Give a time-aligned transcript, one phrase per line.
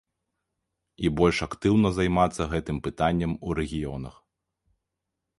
[1.07, 4.15] І больш актыўна займацца гэтым пытаннем у рэгіёнах.